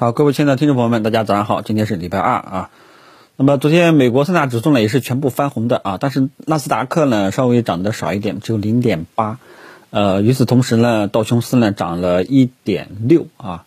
[0.00, 2.70] 好，各位亲爱的听众朋友们，大家早上好，今天是礼拜二啊。
[3.36, 9.38] 那么昨天美国三大指数呢也是全部翻红的啊，但是纳斯达克呢稍微涨得少一点，只有零点八。
[9.90, 13.66] 呃，与此同时呢，道琼斯呢涨了一点六啊。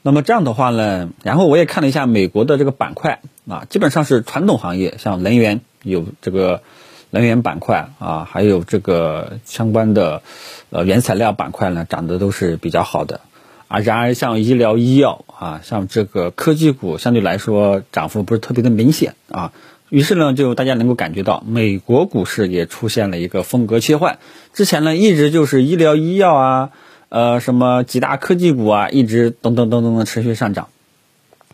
[0.00, 6.62] 那么这样的话呢，然后我也看了一下美国的这个板块啊，基本上是传统行业，像能源有这个
[7.10, 10.22] 能源板块啊，还有这个相关的
[10.70, 13.20] 呃原材料板块呢，涨得都是比较好的。
[13.68, 19.52] 啊，然而像医疗医药啊，像这个科技股相对来说涨幅不是特别的明显啊。
[19.88, 24.18] 于是呢，就大家能够感觉到美国股市也出现了一个风格切换。
[24.52, 26.70] 之前呢，一直就是医疗医药啊，
[27.08, 30.68] 呃，什么几大科技股啊，一直噔噔噔噔的持续上涨。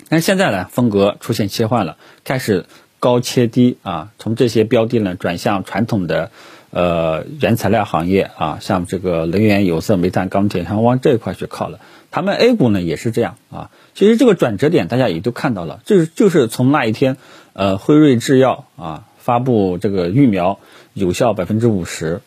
[0.09, 2.67] 但是现在呢，风格出现切换了，开始
[2.99, 6.31] 高切低啊，从这些标的呢转向传统的。
[6.75, 11.81] 呃，原材料行业啊，像这个能源、有色、煤炭、钢铁，像往这一块去靠了。
[12.13, 13.71] 他们 A 股呢也是这样啊。
[13.95, 17.17] 其实这个转折点大家也都看到了，就是就是从那一天，
[17.55, 20.61] 呃，辉瑞制药啊发布这个疫苗
[20.95, 22.21] 有效百分之五十，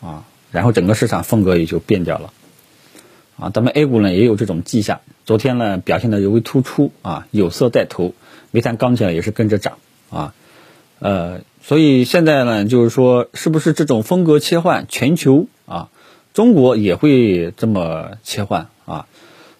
[0.00, 2.32] 啊，然后整个市场风格也就变掉了，
[3.38, 5.00] 啊，咱们 A 股呢也有这种迹象。
[5.24, 8.14] 昨天呢表现的尤为突出啊，有色带头，
[8.50, 9.78] 煤炭、钢铁也是跟着涨
[10.10, 10.34] 啊，
[10.98, 11.42] 呃。
[11.62, 15.90] 所以现在呢，就是说，是不是这种风格切换，全球啊，
[16.32, 19.06] 中国也会这么切换啊？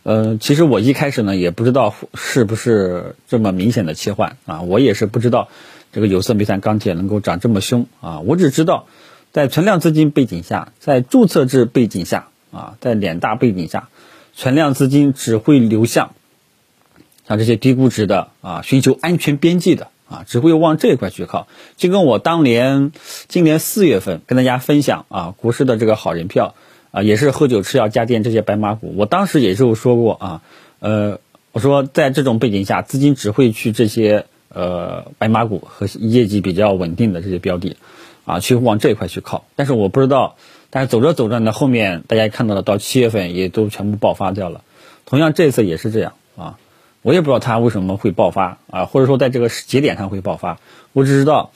[0.03, 5.49] 呃，其实我一开始呢，也不知道是不是这么明显的切换啊，我也是不知道
[5.93, 8.21] 这个有色、煤炭、钢铁能够涨这么凶啊。
[8.21, 8.87] 我只知道，
[9.33, 13.89] 在存量资金背景下，在注册制背景下啊，在脸大背景下，
[14.35, 16.15] 存量资金只会流向
[17.29, 19.89] 像这些低估值的啊，寻求安全边际的。
[20.11, 22.91] 啊，只会往这一块去靠，就跟我当年
[23.29, 26.57] 今年四月份跟大家分享啊，股市的这个好人票
[26.91, 30.43] 啊，也是喝酒吃药家电这些白马股，我当时也是说过啊，
[30.81, 31.21] 呃，
[31.53, 37.77] 我说在这种背景下，资金只会去这些呃白马股和业绩比较稳定的这些标的，
[38.25, 39.45] 啊，去往这一块去靠。
[39.57, 40.37] 但是我不知道，
[40.71, 44.63] 但是走着走着呢，后面大家看到了，到七月份也都全部爆发掉了。
[45.07, 46.59] 同样这次也是这样啊。
[47.03, 50.59] 我也不知道它为什么会爆发啊，或者说在这个节点上会爆发。
[50.93, 51.51] 我只知道，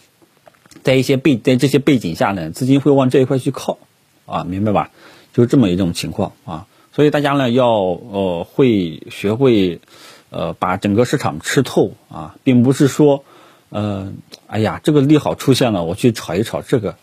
[0.82, 3.78] 在一些背在这些背景下呢，资金会往这一块去靠
[4.26, 4.90] 啊，明白吧？
[5.34, 6.66] 就这么一种情况啊。
[6.92, 9.80] 所以大家呢要呃会学会
[10.30, 13.24] 呃把整个市场吃透啊，并不是说
[13.68, 14.14] 呃
[14.46, 16.96] 哎呀这个利好出现了，我去炒一炒这个，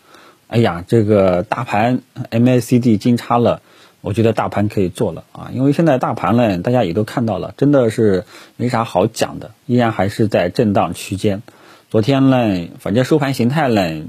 [0.48, 2.00] 哎呀这个大盘
[2.32, 3.62] MACD 金叉了。
[4.04, 8.24] 我觉得大盘可以做了啊，因为现在大盘呢，大家也都看到了，真的是
[8.56, 11.40] 没啥好讲的，依然还是在震荡区间。
[11.88, 14.02] 昨天呢，反正收盘形态呢，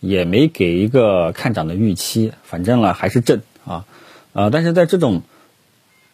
[0.00, 3.84] 也没给一个看涨的预期，反正呢还是震啊，
[4.32, 5.22] 呃，但是在这种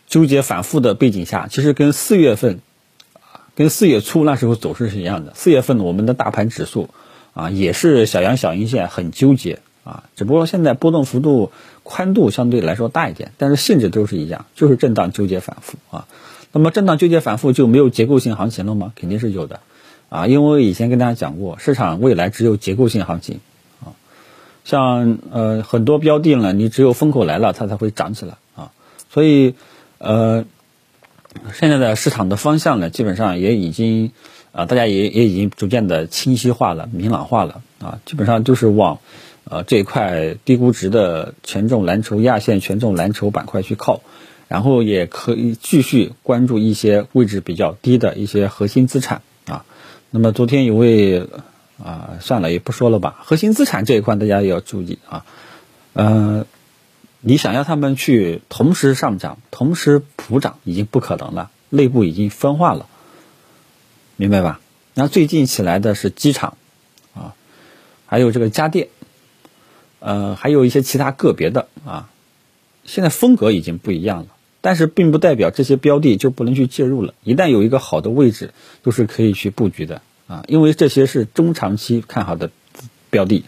[0.06, 2.60] 纠结反复的背景下，其实跟四月份，
[3.54, 5.32] 跟四月初那时候走势是一样的。
[5.34, 6.90] 四月份我们的大盘指数
[7.34, 9.60] 啊，也是小阳小阴线，很纠结。
[9.84, 11.50] 啊，只不过现在波动幅度
[11.82, 16.06] 宽度相对来说大一点，但是性质都是一样，就是震荡纠结反复啊。
[16.52, 18.92] 那么震荡纠结反复就没有结构性行情了吗？
[18.96, 19.60] 肯定是有的
[20.10, 23.40] 啊，因为我以前跟大家讲过，市场未来只有结构性行情。
[24.68, 28.70] 像呃很多标的呢，你只有风口来了，它才会涨起来啊。
[29.10, 29.54] 所以
[29.96, 30.44] 呃
[31.54, 34.12] 现在的市场的方向呢，基本上也已经
[34.52, 38.98] 啊，大家也也已经逐渐的清晰化了、明朗化了啊，基本上就是往。
[39.50, 44.02] 呃，这一块低估值的权重蓝筹、亚线权重蓝筹板块去靠，
[44.46, 49.64] 然后也可以继续关注一些位置比较低的一些核心资产啊。
[50.10, 51.26] 那么昨天有位
[51.82, 53.16] 啊，算了，也不说了吧。
[53.24, 55.24] 核心资产这一块大家也要注意啊。
[55.94, 56.46] 嗯，
[57.20, 62.86] 你想要他们去同时上涨、同时普涨，已经不可能了，内部已经分化了，
[64.16, 64.60] 明白吧？
[64.94, 66.56] 那最近起来的是机场
[67.14, 67.34] 啊，
[68.06, 68.88] 还有这个家电。
[70.00, 72.08] 呃，还有一些其他个别的啊，
[72.84, 74.26] 现在风格已经不一样了，
[74.60, 77.14] 但是并不代表这些标的就不能去介入了。
[77.24, 82.50] 一旦有一个好的位置，都是可以去布局的啊，因为这些是中长期看好的
[83.10, 83.44] 标的。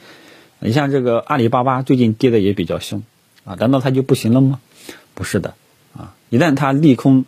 [0.58, 3.02] 你像这个阿里巴巴最近跌的也比较凶
[3.44, 4.60] 啊，难道它就不行了吗？
[5.14, 5.54] 不是的
[5.96, 7.24] 啊，一旦它利空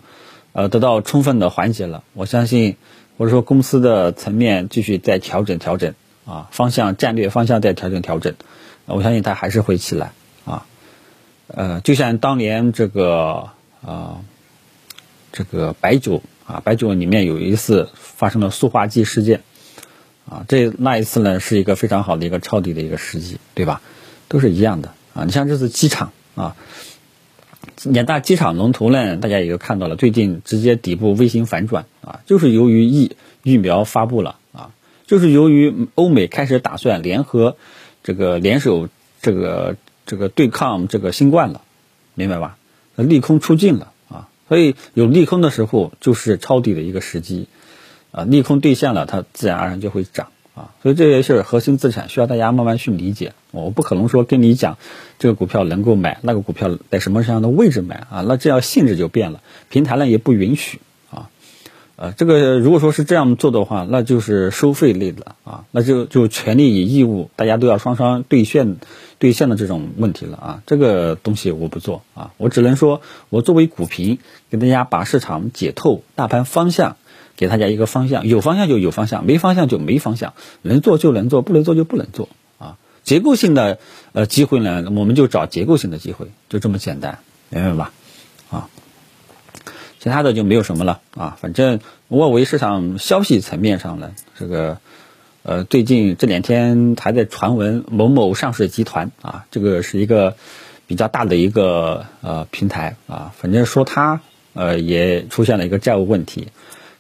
[0.53, 2.77] 呃得到充分的缓解了，我相信
[3.19, 5.95] 或者说公司的层面继续再调整调整
[6.25, 8.35] 啊，方向战略方向再调整调整。
[8.87, 10.13] 我相信它还是会起来
[10.45, 10.67] 啊，
[11.47, 13.51] 呃，就像当年这个
[13.85, 14.21] 啊，
[15.33, 19.43] 这个白酒啊，白酒里面有一次发生了塑化剂事件
[20.29, 23.81] 啊，这那一次呢是一个非常好的一个抄底的一个时机，对吧？
[24.29, 25.25] 都是一样的啊。
[25.25, 26.57] 你像这次机场啊，
[27.85, 34.71] 两大机场龙头呢，大家也都看到了，最近直接底部微型反转啊，就是由于疫疫苗发布了啊，
[35.07, 37.57] 就是由于欧美开始打算联合
[38.03, 38.89] 这个联手
[39.21, 41.63] 这个这个对抗这个新冠了，
[42.15, 42.57] 明白吧？
[42.97, 43.92] 利空出尽了，
[44.49, 47.49] 所以有利空的时候就是抄底的一个时机
[48.11, 50.29] 啊，利空兑现了，它自然而然就会涨。
[50.55, 53.33] 啊，所以这些事儿核心资产，需要大家慢慢去理解。
[53.53, 54.77] 我不可能说跟你讲
[55.19, 58.23] 这个股票能够买，那个股票在什么什么样的位置买啊？
[58.29, 59.41] 那这样性质就变了，
[59.71, 60.79] 平台呢也不允许。
[62.03, 68.79] 呃，这个如果说是这样做的话，那就是收费类的啊，那就就权利与义务大家都要双双兑现
[69.21, 70.63] 兑现的这种问题了啊。
[70.67, 74.19] 这个东西我不做啊，我只能说我作为股评，
[74.51, 76.97] 给大家把市场解透，大盘方向。
[77.35, 82.29] 给大家一个方向，有方向就有方向，没方向就没方向，能做就能做，不能做就不能做
[82.59, 82.77] 啊。
[83.05, 83.79] 结构性的
[84.13, 87.93] 呃机会呢，我们就找结构性的机会，就这么简单，明白吧？
[88.51, 88.69] 啊，
[90.03, 91.37] 其他的就没有什么了啊。
[91.41, 91.79] 反正
[92.09, 94.79] 外围市场消息层面上呢，这个
[95.45, 100.35] 呃最近这两天还在传闻某某上市集团啊，这个是一个
[100.89, 104.21] 比较大的一个呃平台啊，反正说它
[104.55, 106.49] 呃也出现了一个债务问题。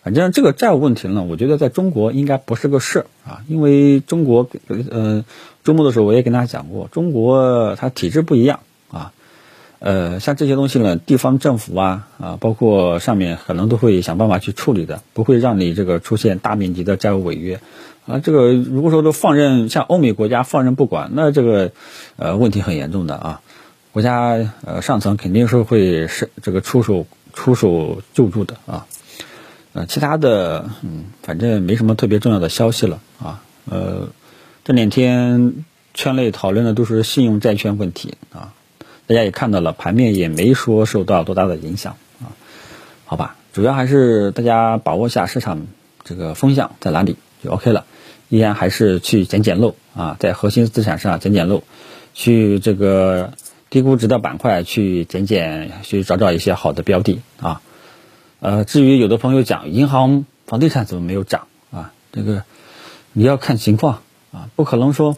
[0.05, 4.49] 反正这个债务问题呢，我觉得在中国应该不是个事儿啊，因为中国，
[4.91, 5.25] 呃，
[5.65, 8.61] 周末的时候我也跟大家讲过，中国它体制不一样，
[9.85, 17.61] 呃，像这些东西呢，地方政府啊啊，包括上面可能都会想办法去处理的，不会让你这个出现大面积的债务违约
[18.07, 18.21] 啊。
[18.21, 21.73] 这个如果说都放任，像欧美国家放任不管，那这个
[22.15, 23.41] 呃问题很严重的啊，
[23.91, 28.87] 国家呃上层肯定是会是这个出手出手救助的啊。
[29.73, 33.43] 呃，其他的，嗯，反正没什么特别重要的消息了啊。
[33.69, 34.11] 呃，
[34.63, 38.53] 这两天圈内讨论的都是信用债券问题啊，
[39.07, 42.33] 大家也看到了，盘面也没说受到多大的影响啊。
[43.05, 45.67] 好吧，主要还是大家把握下市场
[46.05, 47.85] 这个风向在哪里就 OK 了，
[48.29, 51.63] 依然还是去捡捡漏啊，在核心资产上捡捡漏，
[52.15, 53.35] 去这个
[53.69, 57.61] 低估值的板块去捡捡，去找找一些好的标的啊。
[58.41, 61.93] 呃，至于有的朋友讲银行、房地产怎么没有涨啊？
[62.13, 62.45] 这个
[63.13, 64.03] 你要看情况
[64.33, 65.17] 啊，不可能说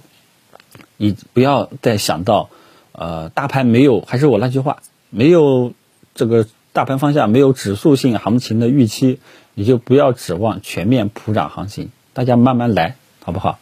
[0.96, 2.50] 你不要再想到
[2.96, 4.78] 呃，大盘没有，还是我那句话，
[5.10, 5.72] 没有
[6.14, 9.18] 这个大盘方向没有指数性行情的预期，
[9.54, 11.90] 你就不要指望全面普涨行情。
[12.12, 13.58] 大家慢慢来，好不好？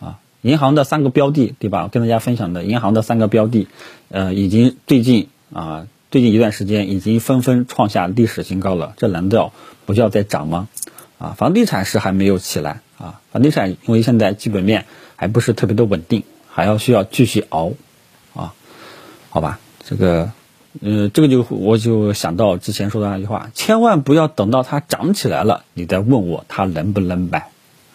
[0.00, 1.88] 啊，银行的三个标的，对吧？
[1.92, 3.68] 跟大家分享的银行的三个标的，
[4.08, 5.86] 呃，已经最近啊。
[6.10, 9.50] 最近一段时间已经纷纷创下历史新高了，这难道
[9.86, 10.68] 不叫在涨吗？
[11.16, 14.84] 啊，房地产是还没有起来啊，房地产因为现在基本面
[15.16, 17.72] 还不是特别的稳定，还要需要继续熬，
[19.32, 20.30] 好吧，这个，
[20.82, 27.48] 呃，这个就我就想到之前说的那句话，千万不要等到它涨起来了，你再问我它能不能买，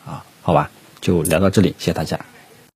[0.04, 2.22] 啊，好吧，就聊到这里，谢谢大家。